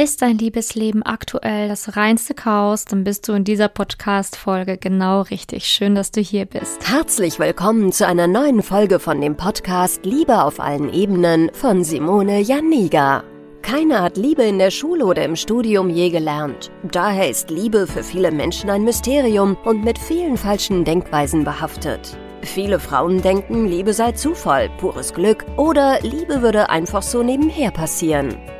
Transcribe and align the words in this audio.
Ist 0.00 0.22
dein 0.22 0.38
Liebesleben 0.38 1.02
aktuell 1.02 1.66
das 1.66 1.96
reinste 1.96 2.32
Chaos, 2.32 2.84
dann 2.84 3.02
bist 3.02 3.26
du 3.26 3.32
in 3.32 3.42
dieser 3.42 3.66
Podcast-Folge 3.66 4.76
genau 4.78 5.22
richtig. 5.22 5.64
Schön, 5.64 5.96
dass 5.96 6.12
du 6.12 6.20
hier 6.20 6.44
bist. 6.44 6.88
Herzlich 6.88 7.40
willkommen 7.40 7.90
zu 7.90 8.06
einer 8.06 8.28
neuen 8.28 8.62
Folge 8.62 9.00
von 9.00 9.20
dem 9.20 9.36
Podcast 9.36 10.04
Liebe 10.04 10.44
auf 10.44 10.60
allen 10.60 10.94
Ebenen 10.94 11.50
von 11.52 11.82
Simone 11.82 12.38
Janiga. 12.38 13.24
Keiner 13.62 14.02
hat 14.02 14.16
Liebe 14.16 14.44
in 14.44 14.60
der 14.60 14.70
Schule 14.70 15.04
oder 15.04 15.24
im 15.24 15.34
Studium 15.34 15.90
je 15.90 16.10
gelernt. 16.10 16.70
Daher 16.84 17.28
ist 17.28 17.50
Liebe 17.50 17.88
für 17.88 18.04
viele 18.04 18.30
Menschen 18.30 18.70
ein 18.70 18.84
Mysterium 18.84 19.56
und 19.64 19.82
mit 19.82 19.98
vielen 19.98 20.36
falschen 20.36 20.84
Denkweisen 20.84 21.42
behaftet. 21.42 22.16
Viele 22.42 22.78
Frauen 22.78 23.20
denken, 23.20 23.66
Liebe 23.66 23.92
sei 23.92 24.12
Zufall, 24.12 24.70
pures 24.78 25.12
Glück 25.12 25.44
oder 25.56 25.98
Liebe 26.02 26.40
würde 26.40 26.70
einfach 26.70 27.02
so 27.02 27.24
nebenher 27.24 27.72
passieren. 27.72 28.36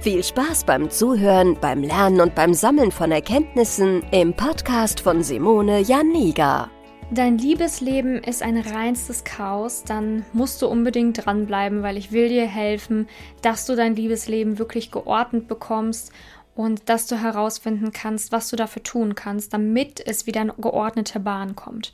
Viel 0.00 0.22
Spaß 0.22 0.62
beim 0.62 0.90
Zuhören, 0.90 1.58
beim 1.60 1.82
Lernen 1.82 2.20
und 2.20 2.36
beim 2.36 2.54
Sammeln 2.54 2.92
von 2.92 3.10
Erkenntnissen 3.10 4.04
im 4.12 4.32
Podcast 4.32 5.00
von 5.00 5.24
Simone 5.24 5.80
Janiga. 5.80 6.70
Dein 7.10 7.36
Liebesleben 7.36 8.22
ist 8.22 8.44
ein 8.44 8.58
reinstes 8.58 9.24
Chaos, 9.24 9.82
dann 9.82 10.24
musst 10.32 10.62
du 10.62 10.68
unbedingt 10.68 11.26
dranbleiben, 11.26 11.82
weil 11.82 11.96
ich 11.96 12.12
will 12.12 12.28
dir 12.28 12.46
helfen, 12.46 13.08
dass 13.42 13.66
du 13.66 13.74
dein 13.74 13.96
Liebesleben 13.96 14.60
wirklich 14.60 14.92
geordnet 14.92 15.48
bekommst 15.48 16.12
und 16.54 16.88
dass 16.88 17.08
du 17.08 17.20
herausfinden 17.20 17.90
kannst, 17.92 18.30
was 18.30 18.50
du 18.50 18.56
dafür 18.56 18.84
tun 18.84 19.16
kannst, 19.16 19.52
damit 19.52 20.00
es 20.06 20.26
wieder 20.26 20.42
in 20.42 20.52
geordnete 20.58 21.18
Bahn 21.18 21.56
kommt. 21.56 21.92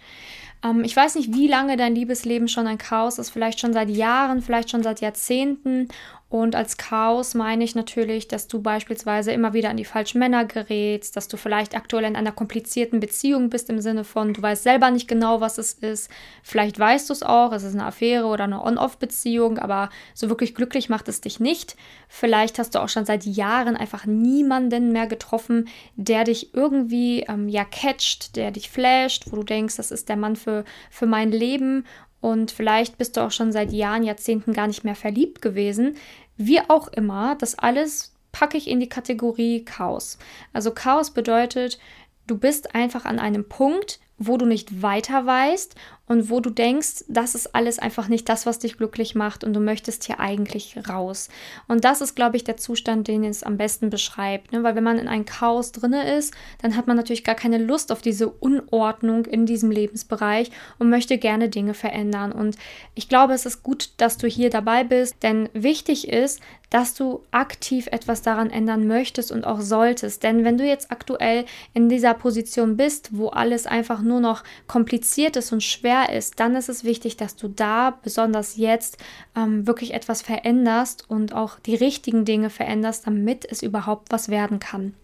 Ähm, 0.65 0.83
ich 0.83 0.97
weiß 0.97 1.15
nicht, 1.17 1.35
wie 1.35 1.47
lange 1.47 1.77
dein 1.77 1.95
Liebesleben 1.95 2.49
schon 2.49 2.67
ein 2.67 2.79
Chaos 2.79 3.19
ist, 3.19 3.31
vielleicht 3.31 3.61
schon 3.61 3.73
seit 3.73 3.91
Jahren, 3.91 4.43
vielleicht 4.43 4.71
schon 4.71 4.83
seit 4.83 5.01
Jahrzehnten 5.01 5.89
und 6.35 6.57
als 6.57 6.77
Chaos 6.79 7.35
meine 7.35 7.63
ich 7.63 7.77
natürlich, 7.77 8.27
dass 8.27 8.49
du 8.49 8.61
beispielsweise 8.61 9.31
immer 9.31 9.53
wieder 9.53 9.71
an 9.71 9.77
die 9.77 9.85
falschen 9.85 10.19
Männer 10.19 10.45
gerätst, 10.45 11.17
dass 11.17 11.29
du 11.29 11.37
vielleicht 11.37 11.77
aktuell 11.77 12.03
in 12.05 12.17
einer 12.17 12.33
komplizierten 12.33 12.99
Beziehung 12.99 13.51
bist 13.51 13.71
im 13.71 13.81
Sinne 13.81 14.03
von, 14.03 14.35
du 14.35 14.43
weißt 14.43 14.65
selber 14.65 14.91
nicht 14.91 15.07
genau, 15.07 15.41
was 15.41 15.59
es 15.59 15.75
ist. 15.75 16.11
Vielleicht 16.43 16.77
weißt 16.77 17.09
du 17.09 17.13
es 17.13 17.23
auch, 17.23 17.53
es 17.53 17.63
ist 17.63 17.75
eine 17.75 17.87
Affäre 17.87 18.27
oder 18.27 18.45
eine 18.45 18.65
On-Off-Beziehung, 18.65 19.59
aber 19.59 19.91
so 20.13 20.29
wirklich 20.29 20.57
glücklich 20.57 20.89
macht 20.89 21.07
es 21.09 21.21
dich 21.21 21.39
nicht. 21.39 21.77
Vielleicht 22.09 22.59
hast 22.59 22.75
du 22.75 22.81
auch 22.81 22.89
schon 22.89 23.05
seit 23.05 23.25
Jahren 23.27 23.77
einfach 23.77 24.07
niemanden 24.07 24.91
mehr 24.91 25.07
getroffen, 25.07 25.69
der 25.95 26.25
dich 26.25 26.55
irgendwie 26.55 27.21
ähm, 27.29 27.49
ja 27.49 27.65
catcht, 27.65 28.35
der 28.35 28.51
dich 28.51 28.71
flasht, 28.71 29.27
wo 29.31 29.37
du 29.37 29.45
denkst, 29.45 29.77
das 29.77 29.93
ist 29.93 30.09
der 30.09 30.17
Mann 30.17 30.35
für, 30.35 30.54
für 30.91 31.07
mein 31.07 31.33
Leben 31.33 31.85
und 32.21 32.51
vielleicht 32.51 32.97
bist 32.97 33.17
du 33.17 33.21
auch 33.21 33.31
schon 33.31 33.53
seit 33.53 33.73
Jahren, 33.73 34.03
Jahrzehnten 34.03 34.53
gar 34.55 34.67
nicht 34.67 34.85
mehr 34.85 34.95
verliebt 34.95 35.43
gewesen. 35.43 35.97
Wie 36.37 36.61
auch 36.61 36.89
immer, 36.89 37.35
das 37.35 37.59
alles 37.59 38.15
packe 38.33 38.57
ich 38.57 38.69
in 38.69 38.81
die 38.81 38.89
Kategorie 38.89 39.65
Chaos. 39.65 40.19
Also 40.53 40.71
Chaos 40.71 41.11
bedeutet, 41.11 41.79
du 42.27 42.39
bist 42.39 42.75
einfach 42.75 43.05
an 43.05 43.19
einem 43.19 43.47
Punkt, 43.49 44.01
wo 44.17 44.37
du 44.37 44.47
nicht 44.47 44.81
weiter 44.81 45.27
weißt 45.27 45.75
und 46.07 46.29
wo 46.29 46.41
du 46.41 46.51
denkst, 46.51 47.05
das 47.09 47.35
ist 47.35 47.55
alles 47.55 47.79
einfach 47.79 48.09
nicht 48.09 48.29
das, 48.29 48.45
was 48.45 48.59
dich 48.59 48.77
glücklich 48.77 49.15
macht 49.15 49.43
und 49.43 49.55
du 49.55 49.61
möchtest 49.61 50.05
hier 50.05 50.21
eigentlich 50.21 50.77
raus. 50.89 51.29
Und 51.67 51.85
das 51.85 52.03
ist, 52.03 52.15
glaube 52.15 52.37
ich, 52.37 52.45
der 52.45 52.59
Zustand, 52.59 53.09
den 53.09 53.25
es 53.25 53.43
am 53.43 53.57
besten 53.57 53.89
beschreibt. 53.89 54.53
Ne? 54.53 54.63
Weil 54.63 54.75
wenn 54.75 54.85
man 54.85 54.99
in 54.99 55.09
einem 55.09 55.25
Chaos 55.25 55.73
drinne 55.73 56.17
ist, 56.17 56.35
dann 56.61 56.77
hat 56.77 56.87
man 56.87 56.97
natürlich 56.97 57.25
gar 57.25 57.35
keine 57.35 57.59
Lust 57.59 57.91
auf 57.91 58.03
diese 58.03 58.29
Unordnung 58.29 59.25
in 59.25 59.47
diesem 59.47 59.71
Lebensbereich 59.71 60.51
und 60.79 60.91
möchte 60.91 61.17
gerne 61.17 61.49
Dinge 61.49 61.73
verändern. 61.73 62.33
Und 62.33 62.57
ich 62.95 63.09
glaube, 63.09 63.33
es 63.33 63.47
ist 63.47 63.63
gut, 63.63 63.93
dass 63.97 64.19
du 64.19 64.27
hier 64.27 64.51
dabei 64.51 64.85
bist, 64.85 65.23
denn 65.23 65.49
wichtig 65.55 66.09
ist, 66.09 66.41
dass 66.69 66.95
du 66.95 67.23
aktiv 67.31 67.87
etwas 67.93 68.23
daran 68.23 68.51
ändern 68.51 68.89
möchtest 68.89 69.31
und 69.31 69.47
auch 69.47 69.61
solltest. 69.61 70.25
Denn 70.25 70.45
wenn 70.45 70.59
du 70.59 70.67
jetzt 70.67 70.91
aktuell 70.91 71.45
in 71.73 71.89
dieser 71.89 72.15
Position 72.15 72.77
bist, 72.77 73.11
wo 73.13 73.29
alles 73.29 73.67
einfach 73.67 74.03
nur 74.03 74.19
noch 74.19 74.43
kompliziert 74.67 75.37
ist 75.37 75.53
und 75.53 75.63
schwer 75.63 75.94
schwer 75.95 76.17
ist, 76.17 76.41
dann 76.41 76.57
ist 76.57 76.69
es 76.69 76.85
wichtig, 76.85 77.17
dass 77.17 77.37
du 77.37 77.49
da 77.49 77.99
besonders 78.03 78.57
jetzt 78.57 78.99
ähm, 79.37 79.67
wirklich 79.67 79.95
etwas 79.95 80.23
veränderst 80.23 81.09
und 81.09 81.35
auch 81.35 81.59
die 81.61 81.75
richtigen 81.75 82.25
Dinge 82.25 82.51
veränderst, 82.51 83.07
damit 83.07 83.47
es 83.51 83.63
überhaupt 83.63 84.11
was 84.11 84.29
werden 84.29 84.59
kann. 84.59 84.95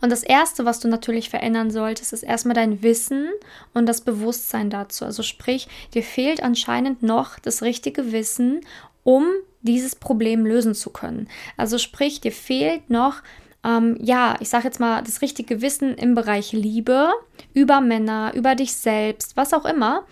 Und 0.00 0.10
das 0.10 0.22
Erste, 0.22 0.64
was 0.64 0.78
du 0.78 0.88
natürlich 0.88 1.28
verändern 1.28 1.70
solltest, 1.70 2.12
ist 2.12 2.22
erstmal 2.22 2.54
dein 2.54 2.82
Wissen 2.82 3.28
und 3.74 3.86
das 3.86 4.00
Bewusstsein 4.00 4.70
dazu. 4.70 5.04
Also 5.04 5.22
sprich, 5.22 5.66
dir 5.92 6.04
fehlt 6.04 6.42
anscheinend 6.42 7.02
noch 7.02 7.38
das 7.38 7.62
richtige 7.62 8.12
Wissen, 8.12 8.60
um 9.02 9.24
dieses 9.62 9.96
Problem 9.96 10.46
lösen 10.46 10.74
zu 10.74 10.90
können. 10.90 11.28
Also 11.56 11.78
sprich, 11.78 12.20
dir 12.20 12.32
fehlt 12.32 12.90
noch 12.90 13.22
ähm, 13.66 13.96
ja, 14.00 14.36
ich 14.40 14.48
sage 14.48 14.64
jetzt 14.64 14.78
mal, 14.78 15.02
das 15.02 15.22
richtige 15.22 15.60
Wissen 15.60 15.94
im 15.94 16.14
Bereich 16.14 16.52
Liebe, 16.52 17.10
über 17.52 17.80
Männer, 17.80 18.32
über 18.34 18.54
dich 18.54 18.74
selbst, 18.74 19.36
was 19.36 19.52
auch 19.52 19.64
immer, 19.64 20.04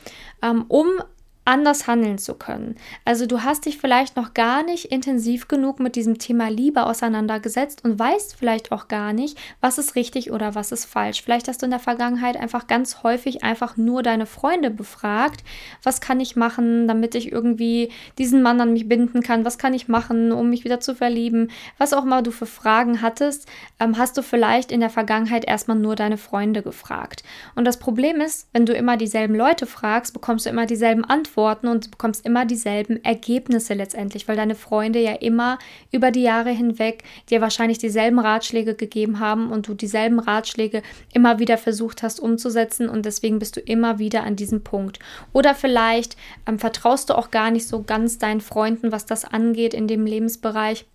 ähm, 0.43 0.65
um 0.69 0.89
anders 1.45 1.87
handeln 1.87 2.19
zu 2.19 2.35
können. 2.35 2.77
Also 3.05 3.27
du 3.27 3.43
hast 3.43 3.67
dich 3.67 3.77
vielleicht 3.77 4.17
noch 4.17 4.33
gar 4.33 4.63
nicht 4.63 4.87
intensiv 4.87 5.47
genug 5.47 5.79
mit 5.79 5.95
diesem 5.95 6.19
Thema 6.19 6.49
Liebe 6.49 6.87
auseinandergesetzt 6.87 7.85
und 7.85 7.99
weißt 7.99 8.37
vielleicht 8.37 8.73
auch 8.73 8.89
gar 8.89 9.13
nicht, 9.13 9.39
was 9.61 9.77
ist 9.77 9.95
richtig 9.95 10.31
oder 10.33 10.55
was 10.55 10.73
ist 10.73 10.87
falsch. 10.87 11.23
Vielleicht 11.23 11.49
hast 11.49 11.61
du 11.61 11.67
in 11.67 11.71
der 11.71 11.81
Vergangenheit 11.81 12.37
einfach 12.39 12.67
ganz 12.67 13.03
häufig 13.03 13.45
einfach 13.45 13.77
nur 13.77 14.03
deine 14.03 14.25
Freunde 14.25 14.71
befragt, 14.71 15.45
was 15.83 16.01
kann 16.01 16.19
ich 16.19 16.35
machen, 16.35 16.89
damit 16.89 17.15
ich 17.15 17.31
irgendwie 17.31 17.91
diesen 18.19 18.43
Mann 18.43 18.61
an 18.61 18.73
mich 18.73 18.89
binden 18.89 19.23
kann, 19.23 19.45
was 19.45 19.59
kann 19.59 19.75
ich 19.75 19.87
machen, 19.87 20.33
um 20.33 20.49
mich 20.49 20.65
wieder 20.65 20.81
zu 20.81 20.95
verlieben, 20.95 21.51
was 21.77 21.93
auch 21.93 22.05
immer 22.05 22.23
du 22.23 22.31
für 22.31 22.47
Fragen 22.47 23.03
hattest, 23.03 23.47
ähm, 23.81 23.99
hast 23.99 24.17
du 24.17 24.23
vielleicht 24.23 24.73
in 24.73 24.81
der 24.81 24.91
Vergangenheit 24.91 25.45
erstmal 25.45 25.77
nur 25.77 25.95
deine 25.95 26.17
Freunde 26.17 26.63
gefragt. 26.63 27.23
Und 27.55 27.67
das 27.67 27.79
Problem 27.79 28.23
ist, 28.23 28.49
wenn 28.55 28.65
du 28.65 28.73
immer 28.73 28.97
dieselben 28.97 29.35
Leute 29.35 29.67
fragst, 29.67 30.15
bekommst 30.15 30.47
du 30.47 30.51
immer 30.51 30.65
dieselben 30.65 31.05
Antworten 31.05 31.34
Antworten 31.35 31.67
und 31.67 31.87
du 31.87 31.91
bekommst 31.91 32.25
immer 32.25 32.45
dieselben 32.45 33.05
Ergebnisse 33.05 33.75
letztendlich, 33.75 34.29
weil 34.29 34.37
deine 34.37 34.55
Freunde 34.55 35.01
ja 35.01 35.15
immer 35.15 35.59
über 35.91 36.13
die 36.13 36.23
Jahre 36.23 36.51
hinweg 36.51 37.03
dir 37.29 37.41
wahrscheinlich 37.41 37.79
dieselben 37.79 38.21
Ratschläge 38.21 38.75
gegeben 38.75 39.19
haben 39.19 39.51
und 39.51 39.67
du 39.67 39.75
dieselben 39.75 40.21
Ratschläge 40.21 40.83
immer 41.13 41.41
wieder 41.41 41.59
versucht 41.59 42.03
hast 42.05 42.21
umzusetzen 42.21 42.89
und 42.89 43.05
deswegen 43.05 43.41
bist 43.41 43.57
du 43.57 43.61
immer 43.61 43.99
wieder 43.99 44.23
an 44.23 44.37
diesem 44.37 44.63
Punkt. 44.63 45.01
Oder 45.33 45.55
vielleicht 45.55 46.17
ähm, 46.47 46.59
vertraust 46.61 47.11
du 47.11 47.19
auch 47.19 47.33
gar 47.33 47.51
nicht 47.51 47.67
so 47.67 47.83
ganz 47.83 48.19
deinen 48.19 48.41
Freunden, 48.41 48.93
was 48.93 49.05
das 49.07 49.25
angeht 49.25 49.75
in 49.75 49.89
dem 49.89 50.07
Lebensbereich 50.07 50.87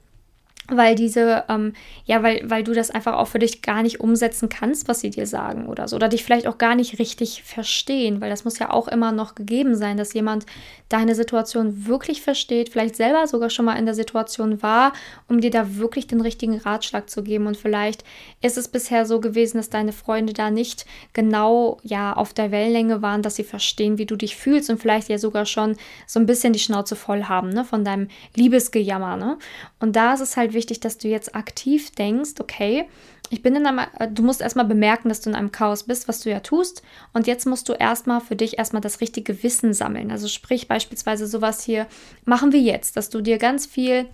weil 0.72 0.96
diese, 0.96 1.44
ähm, 1.50 1.74
ja, 2.06 2.24
weil, 2.24 2.42
weil 2.50 2.64
du 2.64 2.74
das 2.74 2.92
einfach 2.92 3.14
auch 3.14 3.28
für 3.28 3.40
dich 3.40 3.62
gar 3.62 3.84
nicht 3.84 4.00
umsetzen 4.00 4.50
kannst, 4.50 4.88
was 4.88 5.00
sie 5.02 5.10
dir 5.10 5.28
sagen 5.28 5.68
oder 5.68 5.88
so. 5.88 5.96
Oder 5.96 6.10
dich 6.10 6.24
vielleicht 6.24 6.48
auch 6.48 6.58
gar 6.58 6.76
nicht 6.76 7.00
richtig 7.00 7.44
verstehen, 7.44 8.22
weil 8.22 8.30
das 8.30 8.46
muss 8.46 8.60
ja 8.60 8.72
auch 8.72 8.88
immer 8.88 9.12
noch 9.12 9.36
gegeben 9.36 9.76
sein, 9.76 9.98
dass 9.98 10.14
jemand 10.14 10.46
deine 10.90 11.16
Situation 11.16 11.86
wirklich 11.88 12.22
versteht, 12.22 12.70
vielleicht 12.70 12.96
selber 12.96 13.28
sogar 13.28 13.50
schon 13.50 13.66
mal 13.66 13.76
in 13.76 13.86
der 13.86 13.94
Situation 13.94 14.62
war, 14.64 14.94
um 15.28 15.40
dir 15.40 15.52
da 15.52 15.78
wirklich 15.78 16.08
den 16.08 16.22
richtigen 16.22 16.58
Ratschlag 16.58 17.10
zu 17.10 17.24
geben. 17.24 17.48
Und 17.48 17.58
vielleicht 17.58 18.04
ist 18.42 18.58
es 18.58 18.68
bisher 18.68 19.06
so 19.06 19.20
gewesen, 19.20 19.58
dass 19.58 19.70
deine 19.70 19.94
Freunde 19.94 20.34
da 20.34 20.50
nicht 20.50 20.86
genau, 21.14 21.78
ja, 21.84 22.14
auf 22.14 22.34
der 22.34 22.52
Wellenlänge 22.52 23.02
waren, 23.02 23.22
dass 23.22 23.36
sie 23.36 23.44
verstehen, 23.44 23.98
wie 23.98 24.06
du 24.06 24.16
dich 24.16 24.36
fühlst 24.36 24.70
und 24.70 24.82
vielleicht 24.82 25.10
ja 25.10 25.18
sogar 25.18 25.46
schon 25.46 25.76
so 26.08 26.20
ein 26.20 26.26
bisschen 26.26 26.54
die 26.54 26.60
Schnauze 26.60 26.96
voll 26.96 27.24
haben, 27.24 27.50
ne, 27.50 27.66
von 27.66 27.84
deinem 27.84 28.08
Liebesgejammer, 28.36 29.18
ne. 29.18 29.38
Und 29.80 29.96
da 29.96 30.14
ist 30.14 30.22
es 30.22 30.38
halt 30.38 30.54
wichtig, 30.54 30.59
wichtig, 30.60 30.82
dass 30.82 30.98
du 30.98 31.08
jetzt 31.08 31.34
aktiv 31.34 31.92
denkst, 31.92 32.34
okay, 32.40 32.90
ich 33.30 33.42
bin 33.42 33.56
in 33.56 33.66
einem, 33.66 33.80
äh, 33.98 34.08
du 34.12 34.24
musst 34.24 34.42
erstmal 34.42 34.66
bemerken, 34.66 35.08
dass 35.08 35.22
du 35.22 35.30
in 35.30 35.36
einem 35.36 35.54
Chaos 35.54 35.84
bist, 35.84 36.10
was 36.10 36.20
du 36.20 36.30
ja 36.30 36.42
tust. 36.42 36.82
Und 37.14 37.28
jetzt 37.28 37.46
musst 37.46 37.70
du 37.70 37.74
erstmal 37.74 38.20
für 38.20 38.36
dich 38.36 38.58
erstmal 38.58 38.82
das 38.82 39.02
richtige 39.02 39.42
Wissen 39.44 39.74
sammeln. 39.74 40.12
Also 40.12 40.28
sprich 40.28 40.68
beispielsweise 40.68 41.28
sowas 41.28 41.64
hier, 41.64 41.88
machen 42.26 42.52
wir 42.52 42.60
jetzt, 42.60 42.98
dass 42.98 43.10
du 43.10 43.22
dir 43.22 43.38
ganz 43.38 43.66
viel 43.66 44.08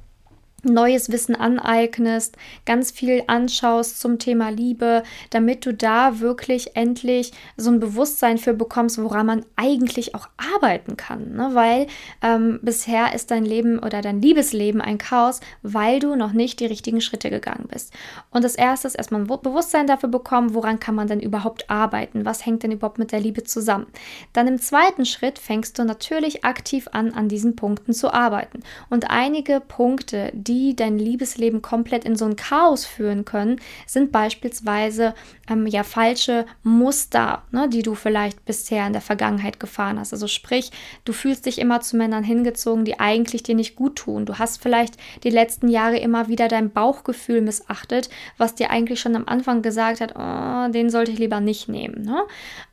neues 0.65 1.11
Wissen 1.11 1.35
aneignest, 1.35 2.37
ganz 2.65 2.91
viel 2.91 3.23
anschaust 3.27 3.99
zum 3.99 4.19
Thema 4.19 4.49
Liebe, 4.49 5.03
damit 5.29 5.65
du 5.65 5.73
da 5.73 6.19
wirklich 6.19 6.75
endlich 6.75 7.31
so 7.57 7.69
ein 7.69 7.79
Bewusstsein 7.79 8.37
für 8.37 8.53
bekommst, 8.53 9.01
woran 9.01 9.25
man 9.25 9.45
eigentlich 9.55 10.15
auch 10.15 10.27
arbeiten 10.55 10.97
kann. 10.97 11.33
Ne? 11.35 11.51
Weil 11.53 11.87
ähm, 12.21 12.59
bisher 12.61 13.13
ist 13.13 13.31
dein 13.31 13.45
Leben 13.45 13.79
oder 13.79 14.01
dein 14.01 14.21
Liebesleben 14.21 14.81
ein 14.81 14.97
Chaos, 14.97 15.39
weil 15.61 15.99
du 15.99 16.15
noch 16.15 16.33
nicht 16.33 16.59
die 16.59 16.65
richtigen 16.65 17.01
Schritte 17.01 17.29
gegangen 17.29 17.67
bist. 17.71 17.93
Und 18.31 18.43
das 18.43 18.55
erste 18.55 18.87
ist 18.87 18.95
erstmal 18.95 19.21
ein 19.21 19.27
Bewusstsein 19.27 19.87
dafür 19.87 20.09
bekommen, 20.09 20.53
woran 20.53 20.79
kann 20.79 20.95
man 20.95 21.07
denn 21.07 21.19
überhaupt 21.19 21.69
arbeiten? 21.69 22.25
Was 22.25 22.45
hängt 22.45 22.63
denn 22.63 22.71
überhaupt 22.71 22.99
mit 22.99 23.11
der 23.11 23.19
Liebe 23.19 23.43
zusammen? 23.43 23.87
Dann 24.33 24.47
im 24.47 24.59
zweiten 24.59 25.05
Schritt 25.05 25.39
fängst 25.39 25.77
du 25.77 25.83
natürlich 25.83 26.43
aktiv 26.43 26.87
an, 26.91 27.13
an 27.13 27.29
diesen 27.29 27.55
Punkten 27.55 27.93
zu 27.93 28.13
arbeiten. 28.13 28.63
Und 28.89 29.09
einige 29.09 29.59
Punkte, 29.59 30.31
die 30.33 30.54
die 30.55 30.75
dein 30.75 30.97
Liebesleben 30.97 31.61
komplett 31.61 32.05
in 32.05 32.15
so 32.15 32.25
ein 32.25 32.37
Chaos 32.37 32.85
führen 32.85 33.25
können, 33.25 33.59
sind 33.85 34.11
beispielsweise 34.11 35.13
ähm, 35.49 35.67
ja 35.67 35.83
falsche 35.83 36.45
Muster, 36.63 37.43
ne, 37.51 37.67
die 37.67 37.83
du 37.83 37.93
vielleicht 37.93 38.45
bisher 38.45 38.87
in 38.87 38.93
der 38.93 39.01
Vergangenheit 39.01 39.59
gefahren 39.59 39.99
hast. 39.99 40.13
Also 40.13 40.27
sprich, 40.27 40.71
du 41.03 41.11
fühlst 41.11 41.45
dich 41.45 41.59
immer 41.59 41.81
zu 41.81 41.97
Männern 41.97 42.23
hingezogen, 42.23 42.85
die 42.85 42.99
eigentlich 42.99 43.43
dir 43.43 43.55
nicht 43.55 43.75
gut 43.75 43.97
tun. 43.97 44.25
Du 44.25 44.39
hast 44.39 44.61
vielleicht 44.61 44.95
die 45.23 45.29
letzten 45.29 45.67
Jahre 45.67 45.97
immer 45.97 46.29
wieder 46.29 46.47
dein 46.47 46.71
Bauchgefühl 46.71 47.41
missachtet, 47.41 48.09
was 48.37 48.55
dir 48.55 48.69
eigentlich 48.69 49.01
schon 49.01 49.15
am 49.15 49.27
Anfang 49.27 49.61
gesagt 49.61 49.99
hat, 49.99 50.15
oh, 50.15 50.71
den 50.71 50.89
sollte 50.89 51.11
ich 51.11 51.19
lieber 51.19 51.41
nicht 51.41 51.67
nehmen. 51.67 52.03
Ne? 52.03 52.23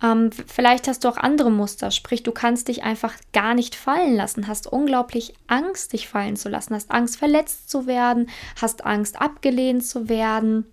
Ähm, 0.03 0.31
vielleicht 0.47 0.87
hast 0.87 1.05
du 1.05 1.09
auch 1.09 1.17
andere 1.17 1.51
Muster, 1.51 1.91
sprich, 1.91 2.23
du 2.23 2.31
kannst 2.31 2.69
dich 2.69 2.85
einfach 2.85 3.15
gar 3.33 3.55
nicht 3.55 3.75
fallen 3.75 4.15
lassen, 4.15 4.47
hast 4.47 4.73
unglaublich 4.73 5.35
Angst, 5.49 5.93
dich 5.93 6.09
fallen 6.09 6.37
zu 6.37 6.49
lassen, 6.49 6.75
hast 6.75 6.93
Angst, 6.93 7.17
verletzt 7.17 7.72
zu 7.73 7.87
werden, 7.87 8.29
hast 8.61 8.85
Angst, 8.85 9.21
abgelehnt 9.21 9.85
zu 9.85 10.09
werden. 10.09 10.67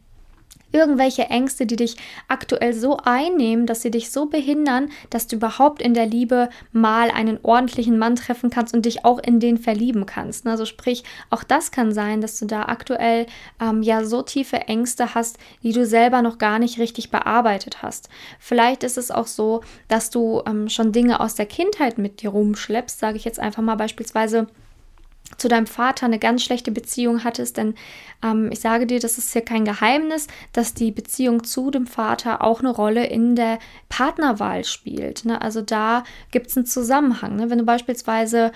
Irgendwelche 0.72 1.24
Ängste, 1.24 1.66
die 1.66 1.78
dich 1.78 1.96
aktuell 2.28 2.74
so 2.74 2.98
einnehmen, 2.98 3.66
dass 3.66 3.81
sie 3.81 3.90
dich 3.90 4.12
so 4.12 4.28
behindern, 4.28 4.92
dass 5.10 5.25
du 5.25 5.38
überhaupt 5.38 5.81
in 5.81 5.96
der 5.96 6.06
Liebe 6.06 6.50
mal 6.72 7.10
einen 7.10 7.40
ordentlichen 7.42 7.98
Mann 7.98 8.16
treffen 8.16 8.51
kannst 8.51 8.75
und 8.75 8.86
dich 8.86 9.04
auch 9.04 9.18
in 9.18 9.40
den 9.40 9.57
verlieben 9.57 10.06
kannst. 10.06 10.46
Also 10.46 10.66
sprich, 10.66 11.04
auch 11.31 11.44
das 11.44 11.72
kann 11.72 11.92
sein, 11.92 12.22
dass 12.22 12.38
du 12.38 12.46
da 12.46 12.66
aktuell 12.66 13.25
ähm, 13.60 13.81
ja 13.81 14.04
so 14.04 14.22
tiefe 14.22 14.57
Ängste 14.57 15.16
hast, 15.16 15.40
die 15.63 15.72
du 15.72 15.88
selber 15.88 16.22
noch 16.22 16.38
gar 16.38 16.60
nicht 16.60 16.78
richtig 16.78 17.10
bearbeitet 17.10 17.81
hast. 17.81 18.07
Vielleicht 18.40 18.84
ist 18.84 19.00
es 19.00 19.10
auch 19.10 19.28
so, 19.28 19.62
dass 19.88 20.12
du 20.12 20.44
ähm, 20.46 20.69
schon 20.69 20.92
Dinge 20.92 21.19
aus 21.19 21.34
der 21.34 21.48
Kindheit 21.48 21.98
mit 21.98 22.22
dir 22.22 22.30
rumschleppst, 22.30 23.00
sage 23.00 23.18
ich 23.18 23.25
jetzt 23.25 23.40
einfach 23.40 23.63
mal 23.63 23.75
beispielsweise 23.75 24.46
zu 25.39 25.47
deinem 25.47 25.68
Vater 25.68 26.06
eine 26.06 26.19
ganz 26.19 26.44
schlechte 26.44 26.71
Beziehung 26.71 27.24
hattest, 27.24 27.57
denn 27.57 27.75
ähm, 28.24 28.50
ich 28.51 28.59
sage 28.59 28.86
dir, 28.86 29.00
das 29.00 29.18
ist 29.18 29.33
ja 29.33 29.41
kein 29.41 29.65
Geheimnis, 29.65 30.27
dass 30.53 30.74
die 30.74 30.91
Beziehung 30.91 31.44
zu 31.44 31.71
dem 31.71 31.88
Vater 31.88 32.44
auch 32.44 32.59
eine 32.59 32.69
Rolle 32.69 33.06
in 33.06 33.36
der 33.36 33.59
Partnerwahl 33.89 34.63
spielt. 34.63 35.25
Ne? 35.25 35.41
Also 35.41 35.62
da 35.62 36.03
gibt 36.31 36.47
es 36.47 36.57
einen 36.57 36.65
Zusammenhang. 36.65 37.36
Ne? 37.36 37.50
Wenn 37.50 37.59
du 37.59 37.65
beispielsweise 37.65 38.51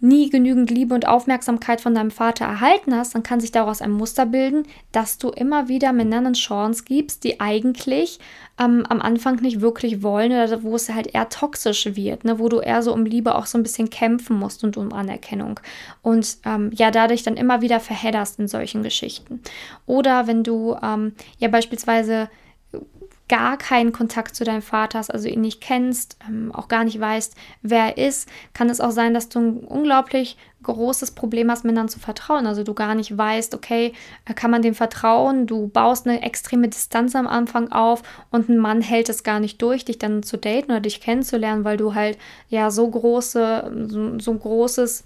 nie 0.00 0.30
genügend 0.30 0.70
Liebe 0.70 0.94
und 0.94 1.06
Aufmerksamkeit 1.06 1.80
von 1.80 1.94
deinem 1.94 2.10
Vater 2.10 2.46
erhalten 2.46 2.94
hast, 2.94 3.14
dann 3.14 3.22
kann 3.22 3.40
sich 3.40 3.52
daraus 3.52 3.82
ein 3.82 3.90
Muster 3.90 4.26
bilden, 4.26 4.64
dass 4.92 5.18
du 5.18 5.28
immer 5.28 5.68
wieder 5.68 5.92
Männern 5.92 6.32
Chance 6.32 6.84
gibst, 6.84 7.24
die 7.24 7.40
eigentlich 7.40 8.18
ähm, 8.58 8.84
am 8.88 9.00
Anfang 9.00 9.36
nicht 9.36 9.60
wirklich 9.60 10.02
wollen 10.02 10.32
oder 10.32 10.62
wo 10.62 10.74
es 10.74 10.88
halt 10.88 11.14
eher 11.14 11.28
toxisch 11.28 11.86
wird, 11.94 12.24
ne? 12.24 12.38
wo 12.38 12.48
du 12.48 12.60
eher 12.60 12.82
so 12.82 12.92
um 12.92 13.04
Liebe 13.04 13.34
auch 13.34 13.46
so 13.46 13.58
ein 13.58 13.62
bisschen 13.62 13.90
kämpfen 13.90 14.38
musst 14.38 14.64
und 14.64 14.76
um 14.76 14.92
Anerkennung. 14.92 15.60
Und 16.02 16.38
ähm, 16.44 16.70
ja, 16.74 16.90
dadurch 16.90 17.22
dann 17.22 17.36
immer 17.36 17.60
wieder 17.60 17.80
verhedderst 17.80 18.38
in 18.38 18.48
solchen 18.48 18.82
Geschichten. 18.82 19.40
Oder 19.86 20.26
wenn 20.26 20.42
du 20.42 20.76
ähm, 20.82 21.12
ja 21.38 21.48
beispielsweise 21.48 22.28
gar 23.30 23.56
keinen 23.56 23.92
Kontakt 23.92 24.34
zu 24.34 24.42
deinem 24.42 24.60
Vater 24.60 24.98
hast, 24.98 25.08
also 25.08 25.28
ihn 25.28 25.40
nicht 25.40 25.60
kennst, 25.60 26.16
ähm, 26.28 26.50
auch 26.52 26.66
gar 26.66 26.82
nicht 26.82 26.98
weißt, 26.98 27.36
wer 27.62 27.96
er 27.96 28.08
ist, 28.08 28.28
kann 28.54 28.68
es 28.68 28.80
auch 28.80 28.90
sein, 28.90 29.14
dass 29.14 29.28
du 29.28 29.38
ein 29.38 29.58
unglaublich 29.58 30.36
großes 30.64 31.12
Problem 31.12 31.48
hast, 31.48 31.64
Männern 31.64 31.88
zu 31.88 32.00
vertrauen. 32.00 32.48
Also 32.48 32.64
du 32.64 32.74
gar 32.74 32.96
nicht 32.96 33.16
weißt, 33.16 33.54
okay, 33.54 33.92
äh, 34.24 34.34
kann 34.34 34.50
man 34.50 34.62
dem 34.62 34.74
vertrauen? 34.74 35.46
Du 35.46 35.68
baust 35.68 36.08
eine 36.08 36.22
extreme 36.22 36.68
Distanz 36.68 37.14
am 37.14 37.28
Anfang 37.28 37.70
auf 37.70 38.02
und 38.32 38.48
ein 38.48 38.58
Mann 38.58 38.80
hält 38.80 39.08
es 39.08 39.22
gar 39.22 39.38
nicht 39.38 39.62
durch, 39.62 39.84
dich 39.84 39.98
dann 39.98 40.24
zu 40.24 40.36
daten 40.36 40.72
oder 40.72 40.80
dich 40.80 41.00
kennenzulernen, 41.00 41.64
weil 41.64 41.76
du 41.76 41.94
halt 41.94 42.18
ja 42.48 42.72
so 42.72 42.90
große, 42.90 43.86
so, 43.86 44.18
so 44.18 44.34
großes 44.34 45.04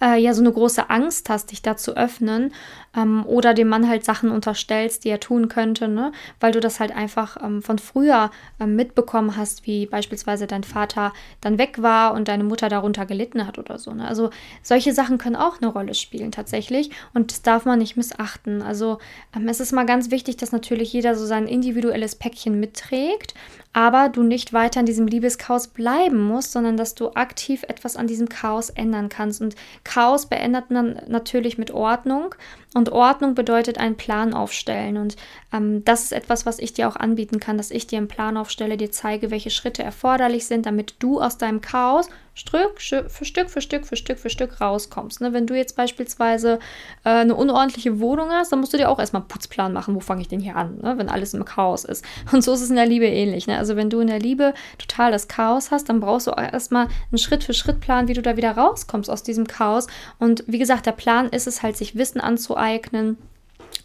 äh, 0.00 0.18
ja 0.18 0.34
so 0.34 0.42
eine 0.42 0.52
große 0.52 0.90
Angst 0.90 1.28
hast, 1.28 1.50
dich 1.50 1.62
da 1.62 1.76
zu 1.76 1.96
öffnen 1.96 2.52
ähm, 2.96 3.24
oder 3.26 3.54
dem 3.54 3.68
Mann 3.68 3.88
halt 3.88 4.04
Sachen 4.04 4.30
unterstellst, 4.30 5.04
die 5.04 5.10
er 5.10 5.20
tun 5.20 5.48
könnte, 5.48 5.88
ne? 5.88 6.12
weil 6.40 6.52
du 6.52 6.60
das 6.60 6.80
halt 6.80 6.94
einfach 6.94 7.36
ähm, 7.42 7.62
von 7.62 7.78
früher 7.78 8.30
ähm, 8.58 8.76
mitbekommen 8.76 9.36
hast, 9.36 9.66
wie 9.66 9.86
beispielsweise 9.86 10.46
dein 10.46 10.64
Vater 10.64 11.12
dann 11.40 11.58
weg 11.58 11.82
war 11.82 12.14
und 12.14 12.28
deine 12.28 12.44
Mutter 12.44 12.68
darunter 12.68 13.06
gelitten 13.06 13.46
hat 13.46 13.58
oder 13.58 13.78
so. 13.78 13.92
Ne? 13.92 14.06
Also 14.06 14.30
solche 14.62 14.92
Sachen 14.92 15.18
können 15.18 15.36
auch 15.36 15.60
eine 15.60 15.70
Rolle 15.70 15.94
spielen 15.94 16.32
tatsächlich 16.32 16.90
und 17.14 17.30
das 17.30 17.42
darf 17.42 17.64
man 17.64 17.78
nicht 17.78 17.96
missachten. 17.96 18.62
Also 18.62 18.98
ähm, 19.34 19.48
es 19.48 19.60
ist 19.60 19.72
mal 19.72 19.86
ganz 19.86 20.10
wichtig, 20.10 20.36
dass 20.36 20.52
natürlich 20.52 20.92
jeder 20.92 21.14
so 21.14 21.26
sein 21.26 21.46
individuelles 21.46 22.14
Päckchen 22.14 22.58
mitträgt, 22.58 23.34
aber 23.76 24.08
du 24.08 24.22
nicht 24.22 24.54
weiter 24.54 24.80
in 24.80 24.86
diesem 24.86 25.06
Liebeschaos 25.06 25.68
bleiben 25.68 26.26
musst, 26.26 26.52
sondern 26.52 26.78
dass 26.78 26.94
du 26.94 27.10
aktiv 27.10 27.62
etwas 27.68 27.96
an 27.96 28.06
diesem 28.06 28.26
Chaos 28.26 28.70
ändern 28.70 29.10
kannst. 29.10 29.42
Und 29.42 29.54
Chaos 29.86 30.26
beendet 30.26 30.70
man 30.70 31.00
natürlich 31.06 31.58
mit 31.58 31.70
Ordnung 31.70 32.34
und 32.74 32.90
Ordnung 32.90 33.36
bedeutet 33.36 33.78
einen 33.78 33.96
Plan 33.96 34.34
aufstellen. 34.34 34.96
Und 34.96 35.16
ähm, 35.52 35.84
das 35.84 36.02
ist 36.02 36.12
etwas, 36.12 36.44
was 36.44 36.58
ich 36.58 36.72
dir 36.72 36.88
auch 36.88 36.96
anbieten 36.96 37.38
kann, 37.38 37.56
dass 37.56 37.70
ich 37.70 37.86
dir 37.86 37.98
einen 37.98 38.08
Plan 38.08 38.36
aufstelle, 38.36 38.76
dir 38.76 38.90
zeige, 38.90 39.30
welche 39.30 39.50
Schritte 39.50 39.84
erforderlich 39.84 40.46
sind, 40.46 40.66
damit 40.66 40.96
du 40.98 41.20
aus 41.20 41.38
deinem 41.38 41.60
Chaos 41.60 42.10
Stück 42.36 42.82
für 42.82 43.24
Stück 43.24 43.48
für 43.48 43.62
Stück 43.62 43.86
für 43.86 43.96
Stück 43.96 44.18
für 44.18 44.28
Stück 44.28 44.60
rauskommst. 44.60 45.22
Ne? 45.22 45.32
Wenn 45.32 45.46
du 45.46 45.54
jetzt 45.54 45.74
beispielsweise 45.74 46.58
äh, 47.02 47.08
eine 47.08 47.34
unordentliche 47.34 47.98
Wohnung 47.98 48.28
hast, 48.30 48.52
dann 48.52 48.60
musst 48.60 48.74
du 48.74 48.76
dir 48.76 48.90
auch 48.90 48.98
erstmal 48.98 49.22
einen 49.22 49.28
Putzplan 49.28 49.72
machen, 49.72 49.94
wo 49.94 50.00
fange 50.00 50.20
ich 50.20 50.28
denn 50.28 50.40
hier 50.40 50.54
an, 50.54 50.78
ne? 50.82 50.98
wenn 50.98 51.08
alles 51.08 51.32
im 51.32 51.46
Chaos 51.46 51.84
ist. 51.86 52.04
Und 52.32 52.44
so 52.44 52.52
ist 52.52 52.60
es 52.60 52.68
in 52.68 52.76
der 52.76 52.84
Liebe 52.84 53.06
ähnlich. 53.06 53.46
Ne? 53.46 53.56
Also 53.56 53.74
wenn 53.74 53.88
du 53.88 54.00
in 54.00 54.08
der 54.08 54.18
Liebe 54.18 54.52
total 54.76 55.12
das 55.12 55.28
Chaos 55.28 55.70
hast, 55.70 55.88
dann 55.88 56.00
brauchst 56.00 56.26
du 56.26 56.32
erstmal 56.32 56.88
einen 57.10 57.18
Schritt 57.18 57.42
für 57.42 57.54
Schritt 57.54 57.80
Plan, 57.80 58.06
wie 58.06 58.14
du 58.14 58.20
da 58.20 58.36
wieder 58.36 58.52
rauskommst 58.52 59.08
aus 59.08 59.22
diesem 59.22 59.46
Chaos. 59.46 59.86
Und 60.18 60.44
wie 60.46 60.58
gesagt, 60.58 60.84
der 60.84 60.92
Plan 60.92 61.30
ist 61.30 61.46
es 61.46 61.62
halt, 61.62 61.78
sich 61.78 61.96
Wissen 61.96 62.20
anzueignen 62.20 63.16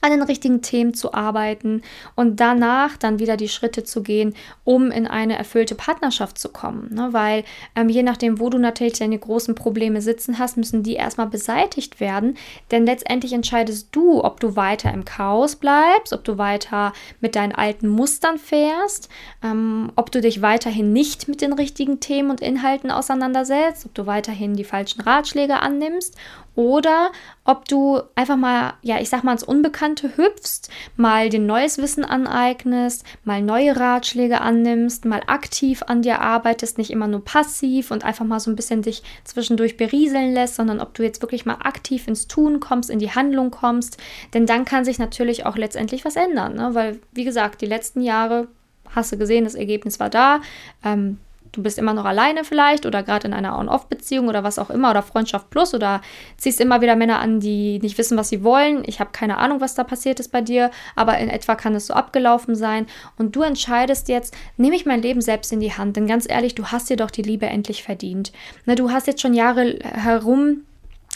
an 0.02 0.12
den 0.12 0.22
richtigen 0.22 0.62
Themen 0.62 0.94
zu 0.94 1.14
arbeiten 1.14 1.82
und 2.16 2.40
danach 2.40 2.98
dann 2.98 3.20
wieder 3.20 3.38
die 3.38 3.50
Schritte 3.50 3.84
zu 3.84 4.04
gehen, 4.04 4.34
um 4.64 4.92
in 4.92 5.08
eine 5.08 5.38
erfüllte 5.38 5.76
Partnerschaft 5.76 6.38
zu 6.38 6.50
kommen. 6.50 6.94
Ne? 6.94 7.10
Weil 7.12 7.44
ähm, 7.76 7.90
je 7.90 8.04
nachdem, 8.04 8.40
wo 8.40 8.50
du 8.50 8.58
natürlich 8.58 9.00
deine 9.00 9.20
großen 9.20 9.56
Probleme 9.56 10.02
sitzen 10.02 10.40
hast, 10.40 10.58
müssen 10.58 10.84
die 10.84 10.94
erstmal 10.94 11.28
beseitigt 11.28 12.00
werden. 12.00 12.38
Denn 12.72 12.86
letztendlich 12.86 13.34
entscheidest 13.34 13.90
du, 13.92 14.24
ob 14.24 14.40
du 14.40 14.56
weiter 14.56 14.94
im 14.94 15.06
Chaos 15.06 15.56
bleibst, 15.56 16.14
ob 16.14 16.24
du 16.24 16.38
weiter 16.38 16.94
mit 17.20 17.36
deinen 17.36 17.54
alten 17.54 17.88
Mustern 17.88 18.38
fährst, 18.38 19.10
ähm, 19.44 19.92
ob 19.96 20.12
du 20.12 20.22
dich 20.22 20.42
weiterhin 20.42 20.94
nicht 20.94 21.28
mit 21.28 21.42
den 21.42 21.54
richtigen 21.54 22.00
Themen 22.00 22.32
und 22.32 22.42
Inhalten 22.42 22.92
auseinandersetzt, 22.92 23.86
ob 23.86 23.94
du 23.94 24.06
weiterhin 24.06 24.56
die 24.56 24.64
falschen 24.64 25.02
Ratschläge 25.02 25.60
annimmst 25.60 26.16
oder 26.62 27.12
ob 27.44 27.68
du 27.68 28.02
einfach 28.16 28.38
mal, 28.38 28.74
ja, 28.84 29.00
ich 29.02 29.10
sag 29.10 29.24
mal, 29.24 29.32
ins 29.32 29.44
Unbekannte 29.44 30.16
hüpfst, 30.16 30.70
mal 30.96 31.30
dir 31.30 31.40
neues 31.40 31.80
Wissen 31.80 32.06
aneignest, 32.06 33.04
mal 33.24 33.42
neue 33.42 33.76
Ratschläge 33.76 34.42
annimmst, 34.42 35.06
mal 35.06 35.22
aktiv 35.26 35.82
an 35.88 36.04
dir 36.04 36.22
arbeitest, 36.22 36.78
nicht 36.78 36.92
immer 36.92 37.08
nur 37.08 37.26
passiv 37.26 37.90
und 37.92 38.06
einfach 38.06 38.26
mal 38.26 38.40
so 38.40 38.52
ein 38.52 38.56
bisschen 38.56 38.84
dich 38.84 39.02
zwischendurch 39.24 39.76
berieseln 39.76 40.34
lässt, 40.34 40.56
sondern 40.56 40.80
ob 40.80 40.94
du 40.94 41.04
jetzt 41.04 41.22
wirklich 41.22 41.46
mal 41.46 41.58
aktiv 41.64 42.08
ins 42.08 42.28
Tun 42.28 42.60
kommst, 42.60 42.90
in 42.90 43.00
die 43.00 43.12
Handlung 43.12 43.50
kommst, 43.50 43.98
denn 44.34 44.46
dann 44.46 44.64
kann 44.64 44.86
sich 44.86 45.00
natürlich 45.00 45.46
auch 45.46 45.58
letztendlich 45.58 46.06
was 46.06 46.16
ändern, 46.16 46.56
ne? 46.56 46.70
weil, 46.74 47.00
wie 47.12 47.24
gesagt, 47.24 47.62
die 47.62 47.66
letzten 47.66 48.02
Jahre 48.02 48.48
hast 48.96 49.12
du 49.12 49.18
gesehen, 49.18 49.46
das 49.46 49.56
Ergebnis 49.56 50.00
war 50.00 50.10
da. 50.10 50.42
Ähm, 50.84 51.18
du 51.52 51.62
bist 51.62 51.78
immer 51.78 51.94
noch 51.94 52.06
alleine 52.06 52.44
vielleicht 52.44 52.86
oder 52.86 53.04
gerade 53.04 53.28
in 53.28 53.34
einer 53.34 53.58
On-Off-Beziehung 53.58 54.28
oder 54.28 54.44
was 54.44 54.60
auch 54.60 54.70
immer 54.70 54.92
oder 54.92 55.02
Freundschaft 55.02 55.50
plus 55.50 55.74
oder 55.74 56.02
ziehst 56.38 56.62
immer 56.62 56.82
wieder 56.82 56.96
Männer 56.96 57.20
an, 57.20 57.40
die 57.40 57.80
nicht 57.80 57.98
wissen, 57.98 58.18
was 58.18 58.30
sie 58.30 58.44
wollen. 58.44 58.84
Ich 58.86 59.00
habe 59.00 59.12
keine 59.12 59.38
Ahnung, 59.38 59.62
was 59.62 59.76
da 59.76 59.84
passiert 59.84 60.20
ist 60.20 60.32
bei 60.32 60.42
dir, 60.42 60.72
aber 60.96 61.18
in 61.18 61.30
etwa 61.30 61.56
kann 61.56 61.76
es 61.76 61.88
so 61.88 61.94
abgelaufen 61.94 62.56
sein 62.56 62.88
und 63.18 63.36
du 63.36 63.42
entscheidest 63.42 64.08
jetzt, 64.10 64.36
nehme 64.58 64.76
ich 64.76 64.86
mein 64.86 65.02
Leben 65.02 65.22
selbst 65.22 65.52
in 65.52 65.60
die 65.60 65.74
Hand, 65.74 65.96
denn 65.96 66.08
ganz 66.08 66.30
ehrlich, 66.30 66.56
du 66.56 66.68
hast 66.68 66.90
dir 66.90 66.98
doch 66.98 67.12
die 67.12 67.22
Liebe 67.22 67.46
endlich 67.46 67.84
verdient. 67.84 68.32
Ne, 68.66 68.76
du 68.76 68.92
hast 68.92 69.08
jetzt 69.08 69.22
schon 69.22 69.34
Jahre 69.34 69.80
herum 69.84 70.62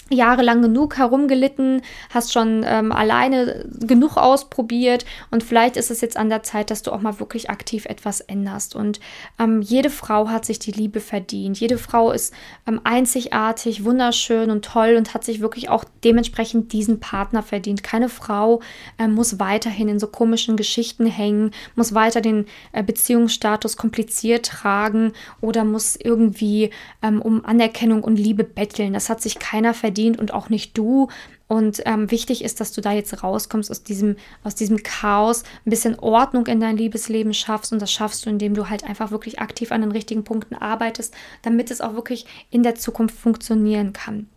jahrelang 0.10 0.62
genug 0.62 0.98
herumgelitten, 0.98 1.82
hast 2.12 2.32
schon 2.32 2.64
ähm, 2.68 2.92
alleine 2.92 3.66
genug 3.80 4.18
ausprobiert 4.18 5.04
und 5.32 5.44
vielleicht 5.44 5.78
ist 5.78 5.90
es 5.90 6.02
jetzt 6.02 6.16
an 6.16 6.30
der 6.30 6.44
Zeit, 6.44 6.70
dass 6.70 6.84
du 6.84 6.92
auch 6.92 7.02
mal 7.02 7.20
wirklich 7.20 7.50
aktiv 7.50 7.86
etwas 7.86 8.22
änderst. 8.22 8.76
Und 8.76 9.00
ähm, 9.40 9.62
jede 9.62 9.90
Frau 9.90 10.28
hat 10.30 10.46
sich 10.46 10.60
die 10.60 10.72
Liebe 10.72 11.00
verdient. 11.00 11.60
Jede 11.60 11.80
Frau 11.80 12.12
ist 12.12 12.34
ähm, 12.68 12.82
einzigartig, 12.84 13.84
wunderschön 13.84 14.52
und 14.52 14.64
toll 14.64 14.96
und 14.96 15.16
hat 15.16 15.24
sich 15.24 15.40
wirklich 15.40 15.70
auch 15.70 15.84
dementsprechend 16.04 16.72
diesen 16.72 17.00
Partner 17.00 17.42
verdient. 17.42 17.82
Keine 17.82 18.10
Frau 18.10 18.62
äh, 19.00 19.08
muss 19.08 19.40
weiterhin 19.40 19.90
in 19.90 20.00
so 20.00 20.08
komischen 20.08 20.56
Geschichten 20.56 21.08
hängen, 21.08 21.50
muss 21.76 21.96
weiter 21.96 22.22
den 22.22 22.46
äh, 22.74 22.84
Beziehungsstatus 22.84 23.76
kompliziert 23.76 24.46
tragen 24.46 25.14
oder 25.42 25.64
muss 25.64 25.96
irgendwie 25.96 26.70
ähm, 27.02 27.24
um 27.24 27.44
Anerkennung 27.44 28.04
und 28.04 28.18
Liebe 28.18 28.44
betteln. 28.44 28.94
Das 28.94 29.10
hat 29.10 29.20
sich 29.24 29.40
keiner 29.40 29.74
verdient 29.74 29.95
verdient 29.96 30.20
und 30.20 30.34
auch 30.34 30.50
nicht 30.50 30.78
du. 30.78 31.08
Und 31.48 31.82
ähm, 31.86 32.10
wichtig 32.12 32.44
ist, 32.44 32.60
dass 32.60 32.72
du 32.72 32.82
da 32.82 32.92
jetzt 32.92 33.24
rauskommst 33.24 33.70
aus 33.70 33.84
diesem, 33.84 34.18
aus 34.44 34.56
diesem 34.56 34.82
Chaos, 34.84 35.44
ein 35.66 35.70
bisschen 35.70 35.98
Ordnung 36.00 36.48
in 36.48 36.60
dein 36.60 36.76
Liebesleben 36.76 37.34
schaffst. 37.34 37.72
Und 37.72 37.82
das 37.82 37.92
schaffst 37.92 38.26
du, 38.26 38.30
indem 38.30 38.56
du 38.56 38.70
halt 38.70 38.84
einfach 38.84 39.12
wirklich 39.12 39.40
aktiv 39.40 39.72
an 39.72 39.82
den 39.82 39.92
richtigen 39.92 40.24
Punkten 40.24 40.56
arbeitest, 40.56 41.14
damit 41.44 41.72
es 41.72 41.82
auch 41.82 41.94
wirklich 41.94 42.26
in 42.50 42.64
der 42.64 42.76
Zukunft 42.76 43.16
funktionieren 43.16 43.94
kann. 43.94 44.28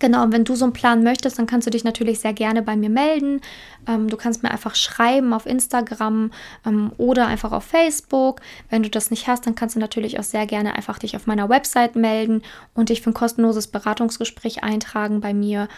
Genau, 0.00 0.24
und 0.24 0.32
wenn 0.32 0.44
du 0.44 0.56
so 0.56 0.64
einen 0.64 0.72
Plan 0.72 1.04
möchtest, 1.04 1.38
dann 1.38 1.46
kannst 1.46 1.66
du 1.66 1.70
dich 1.70 1.84
natürlich 1.84 2.20
sehr 2.20 2.32
gerne 2.32 2.62
bei 2.62 2.74
mir 2.74 2.88
melden. 2.88 3.42
Ähm, 3.86 4.08
du 4.08 4.16
kannst 4.16 4.42
mir 4.42 4.50
einfach 4.50 4.74
schreiben 4.74 5.34
auf 5.34 5.44
Instagram 5.44 6.32
ähm, 6.66 6.90
oder 6.96 7.26
einfach 7.26 7.52
auf 7.52 7.64
Facebook. 7.64 8.40
Wenn 8.70 8.82
du 8.82 8.88
das 8.88 9.10
nicht 9.10 9.28
hast, 9.28 9.46
dann 9.46 9.54
kannst 9.54 9.76
du 9.76 9.80
natürlich 9.80 10.18
auch 10.18 10.24
sehr 10.24 10.46
gerne 10.46 10.74
einfach 10.74 10.98
dich 10.98 11.16
auf 11.16 11.26
meiner 11.26 11.50
Website 11.50 11.96
melden 11.96 12.42
und 12.74 12.88
dich 12.88 13.02
für 13.02 13.10
ein 13.10 13.14
kostenloses 13.14 13.66
Beratungsgespräch 13.66 14.64
eintragen 14.64 15.20
bei 15.20 15.34
mir, 15.34 15.68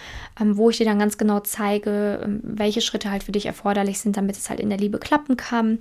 ähm, 0.41 0.57
wo 0.57 0.71
ich 0.71 0.79
dir 0.79 0.87
dann 0.87 1.01
ganz 1.01 1.19
genau 1.19 1.41
zeige, 1.41 2.21
ähm, 2.25 2.41
welche 2.45 2.81
Schritte 2.81 3.11
halt 3.11 3.25
für 3.25 3.33
dich 3.33 3.47
erforderlich 3.47 3.99
sind, 3.99 4.17
damit 4.17 4.37
es 4.37 4.49
halt 4.51 4.61
in 4.61 4.71
der 4.71 4.79
Liebe 4.79 4.99
klappen 4.99 5.37
kann. 5.37 5.81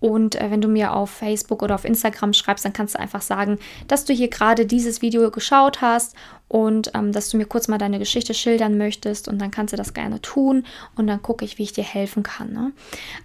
Und 0.00 0.34
äh, 0.34 0.50
wenn 0.50 0.60
du 0.60 0.68
mir 0.68 0.92
auf 0.92 1.10
Facebook 1.10 1.62
oder 1.62 1.74
auf 1.74 1.84
Instagram 1.84 2.32
schreibst, 2.32 2.64
dann 2.64 2.72
kannst 2.72 2.94
du 2.94 2.98
einfach 2.98 3.22
sagen, 3.22 3.58
dass 3.86 4.04
du 4.04 4.12
hier 4.12 4.28
gerade 4.28 4.66
dieses 4.66 5.02
Video 5.02 5.30
geschaut 5.30 5.80
hast 5.80 6.16
und 6.50 6.90
ähm, 6.94 7.12
dass 7.12 7.28
du 7.28 7.36
mir 7.36 7.44
kurz 7.44 7.68
mal 7.68 7.78
deine 7.78 8.00
Geschichte 8.00 8.34
schildern 8.34 8.76
möchtest 8.76 9.28
und 9.28 9.40
dann 9.40 9.52
kannst 9.52 9.72
du 9.72 9.76
das 9.76 9.94
gerne 9.94 10.20
tun 10.20 10.64
und 10.96 11.06
dann 11.06 11.22
gucke 11.22 11.44
ich, 11.44 11.58
wie 11.58 11.62
ich 11.62 11.72
dir 11.72 11.84
helfen 11.84 12.24
kann. 12.24 12.52
Ne? 12.52 12.72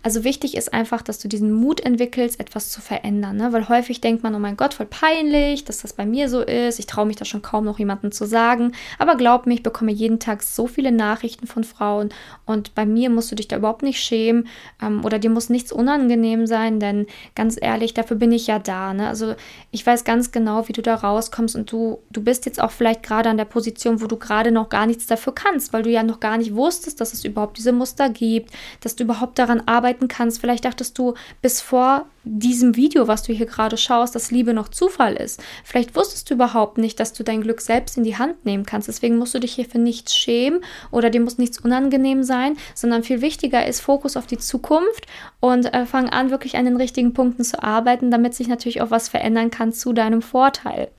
Also 0.04 0.24
wichtig 0.24 0.56
ist 0.56 0.72
einfach, 0.76 1.02
dass 1.02 1.18
du 1.18 1.28
diesen 1.28 1.52
Mut 1.52 1.80
entwickelst, 1.80 2.40
etwas 2.40 2.70
zu 2.70 2.82
verändern, 2.82 3.38
ne? 3.38 3.52
weil 3.52 3.68
häufig 3.68 4.00
denkt 4.00 4.22
man, 4.22 4.36
oh 4.36 4.40
mein 4.40 4.58
Gott, 4.58 4.76
voll 4.76 4.86
peinlich, 4.86 5.66
dass 5.66 5.80
das 5.80 5.94
bei 5.94 6.06
mir 6.06 6.30
so 6.30 6.42
ist, 6.42 6.78
ich 6.78 6.86
traue 6.86 7.08
mich 7.08 7.16
da 7.16 7.26
schon 7.26 7.42
kaum 7.42 7.66
noch 7.66 7.80
jemandem 7.80 8.12
zu 8.12 8.26
sagen, 8.26 8.74
aber 9.00 9.16
glaub 9.16 9.48
mir, 9.48 9.56
ich 9.56 9.64
bekomme 9.64 9.92
jeden 9.92 10.20
Tag 10.20 10.44
so 10.44 10.68
viele 10.68 10.92
Nachrichten 10.92 11.48
von 11.48 11.64
Frauen 11.64 12.10
und 12.46 12.76
bei 12.76 12.86
mir 12.86 13.10
musst 13.10 13.32
du 13.32 13.36
dich 13.36 13.48
da 13.48 13.58
überhaupt 13.58 13.82
nicht 13.82 14.00
schämen 14.00 14.48
ähm, 14.80 15.04
oder 15.04 15.18
dir 15.18 15.32
muss 15.32 15.50
nichts 15.50 15.72
unangenehm 15.72 16.46
sein, 16.46 16.65
sein, 16.66 16.80
denn 16.80 17.08
ganz 17.36 17.58
ehrlich, 17.60 17.94
dafür 17.94 18.18
bin 18.18 18.32
ich 18.32 18.48
ja 18.48 18.60
da. 18.60 18.94
Ne? 18.94 19.08
Also 19.08 19.36
ich 19.72 19.86
weiß 19.86 20.04
ganz 20.04 20.32
genau, 20.32 20.68
wie 20.68 20.74
du 20.74 20.82
da 20.82 20.96
rauskommst 20.96 21.56
und 21.56 21.72
du, 21.72 22.00
du 22.12 22.24
bist 22.24 22.46
jetzt 22.46 22.62
auch 22.62 22.72
vielleicht 22.72 23.04
gerade 23.04 23.30
an 23.30 23.38
der 23.38 23.46
Position, 23.46 24.02
wo 24.02 24.08
du 24.08 24.18
gerade 24.18 24.52
noch 24.52 24.70
gar 24.70 24.86
nichts 24.86 25.06
dafür 25.06 25.34
kannst, 25.34 25.74
weil 25.74 25.84
du 25.84 25.90
ja 25.90 26.04
noch 26.04 26.20
gar 26.20 26.38
nicht 26.38 26.56
wusstest, 26.56 27.02
dass 27.02 27.14
es 27.14 27.24
überhaupt 27.26 27.58
diese 27.58 27.72
Muster 27.72 28.10
gibt, 28.10 28.52
dass 28.82 28.96
du 28.96 29.04
überhaupt 29.04 29.40
daran 29.40 29.62
arbeiten 29.66 30.08
kannst. 30.08 30.42
Vielleicht 30.42 30.66
dachtest 30.66 30.98
du 30.98 31.14
bis 31.42 31.62
vor 31.62 32.06
diesem 32.26 32.76
Video, 32.76 33.08
was 33.08 33.24
du 33.24 33.32
hier 33.34 33.46
gerade 33.46 33.78
schaust, 33.78 34.16
dass 34.16 34.32
Liebe 34.32 34.54
noch 34.54 34.68
Zufall 34.68 35.16
ist. 35.16 35.42
Vielleicht 35.64 35.96
wusstest 35.96 36.30
du 36.30 36.34
überhaupt 36.34 36.78
nicht, 36.78 37.00
dass 37.00 37.14
du 37.14 37.24
dein 37.24 37.42
Glück 37.42 37.62
selbst 37.62 37.98
in 37.98 38.04
die 38.04 38.18
Hand 38.18 38.46
nehmen 38.46 38.66
kannst. 38.66 38.88
Deswegen 38.88 39.18
musst 39.18 39.34
du 39.34 39.40
dich 39.40 39.54
hier 39.54 39.66
für 39.66 39.80
nichts 39.80 40.16
schämen 40.16 40.62
oder 40.92 41.10
dir 41.10 41.22
muss 41.22 41.38
nichts 41.38 41.60
unangenehm 41.60 42.24
sein, 42.24 42.58
sondern 42.74 43.04
viel 43.04 43.22
wichtiger 43.22 43.66
ist 43.66 43.82
Fokus 43.82 44.18
auf 44.18 44.26
die 44.26 44.40
Zukunft 44.40 45.06
und 45.40 45.74
äh, 45.74 45.86
fang 45.86 46.10
an, 46.10 46.32
wirklich 46.32 46.58
an 46.58 46.66
den 46.66 46.78
richtigen 46.78 47.14
Punkten 47.14 47.44
zu 47.44 47.62
arbeiten, 47.62 48.12
damit 48.12 48.34
sich 48.34 48.48
natürlich 48.48 48.82
auch 48.82 48.92
was 48.92 49.08
verändern 49.08 49.52
kann 49.52 49.72
zu 49.72 49.94
deinem 49.94 50.22
Vorteil. 50.22 50.90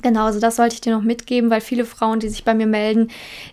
Genau, 0.00 0.26
also 0.26 0.38
das 0.38 0.56
sollte 0.56 0.74
ich 0.74 0.80
dir 0.80 0.94
noch 0.94 1.02
mitgeben, 1.02 1.50
weil 1.50 1.60
viele 1.60 1.84
Frauen, 1.84 2.20
die 2.20 2.28
sich 2.28 2.44
bei 2.44 2.54
mir 2.54 2.68
melden, 2.68 3.08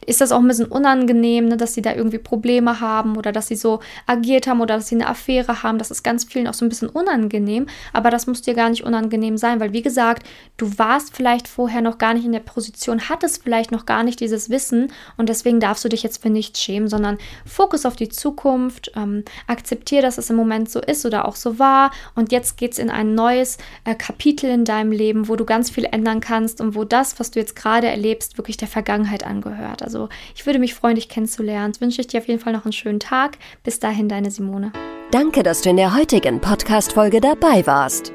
ist 0.06 0.22
das 0.22 0.32
auch 0.32 0.40
ein 0.40 0.48
bisschen 0.48 0.68
unangenehm, 0.68 1.48
ne, 1.48 1.58
dass 1.58 1.74
sie 1.74 1.82
da 1.82 1.96
irgendwie 1.96 2.20
Probleme 2.20 2.80
haben 2.80 3.18
oder 3.18 3.32
dass 3.32 3.48
sie 3.48 3.56
so 3.56 3.80
agiert 4.06 4.46
haben 4.46 4.62
oder 4.62 4.76
dass 4.76 4.88
sie 4.88 4.96
eine 4.96 5.08
Affäre 5.08 5.64
haben. 5.64 5.80
Das 5.80 5.90
ist 5.90 6.04
ganz 6.04 6.24
vielen 6.24 6.48
auch 6.48 6.54
so 6.54 6.64
ein 6.64 6.70
bisschen 6.70 6.90
unangenehm, 6.90 7.66
aber 7.94 8.12
das 8.12 8.28
muss 8.28 8.44
dir 8.44 8.54
gar 8.54 8.70
nicht 8.70 8.84
unangenehm 8.84 9.38
sein, 9.38 9.60
weil 9.60 9.74
wie 9.74 9.82
gesagt, 9.82 10.28
du 10.58 10.78
warst 10.78 11.16
vielleicht 11.16 11.48
vorher 11.48 11.82
noch 11.82 11.98
gar 11.98 12.14
nicht 12.14 12.26
in 12.26 12.32
der 12.32 12.40
Position, 12.42 13.10
hattest 13.10 13.42
vielleicht 13.42 13.72
noch 13.72 13.88
gar 13.88 14.04
nicht 14.04 14.20
dieses 14.20 14.52
Wissen 14.52 14.92
und 15.18 15.30
deswegen 15.30 15.60
darfst 15.60 15.84
du 15.84 15.90
dich 15.90 16.04
jetzt 16.04 16.22
für 16.22 16.30
nichts 16.30 16.62
schämen, 16.62 16.88
sondern 16.88 17.18
Fokus 17.44 17.88
auf 17.88 17.96
die 17.96 18.10
Zukunft, 18.10 18.92
ähm, 18.96 19.24
akzeptiere, 19.48 20.04
dass 20.04 20.20
es 20.20 20.30
im 20.30 20.36
Moment 20.36 20.70
so 20.70 20.80
ist 20.80 21.08
oder 21.08 21.28
auch 21.28 21.36
so 21.36 21.58
war 21.58 21.90
und 22.14 22.32
jetzt 22.32 22.56
geht 22.58 22.74
es 22.74 22.80
in 22.80 22.92
ein 22.92 23.16
neues 23.16 23.58
äh, 23.84 23.96
Kapitel 23.96 24.52
in 24.52 24.64
deinem 24.64 24.92
Leben, 24.92 25.28
wo 25.28 25.36
du 25.36 25.46
ganz 25.46 25.72
viel 25.72 25.86
ändern 25.86 26.20
kannst 26.20 26.35
kannst 26.36 26.60
und 26.60 26.76
wo 26.76 26.84
das, 26.84 27.18
was 27.20 27.32
du 27.32 27.40
jetzt 27.40 27.56
gerade 27.56 27.88
erlebst, 27.88 28.38
wirklich 28.38 28.58
der 28.58 28.68
Vergangenheit 28.68 29.26
angehört. 29.26 29.82
Also 29.84 30.10
ich 30.36 30.46
würde 30.46 30.60
mich 30.60 30.74
freuen, 30.74 30.96
dich 30.96 31.08
kennenzulernen. 31.08 31.72
Jetzt 31.72 31.82
wünsche 31.82 32.02
ich 32.02 32.08
dir 32.08 32.20
auf 32.20 32.28
jeden 32.28 32.42
Fall 32.42 32.54
noch 32.54 32.66
einen 32.66 32.74
schönen 32.74 33.00
Tag. 33.00 33.38
Bis 33.64 33.80
dahin, 33.80 34.10
deine 34.10 34.32
Simone. 34.32 34.72
Danke, 35.12 35.44
dass 35.44 35.62
du 35.62 35.70
in 35.70 35.78
der 35.78 35.96
heutigen 35.96 36.42
Podcast-Folge 36.42 37.22
dabei 37.22 37.66
warst. 37.66 38.15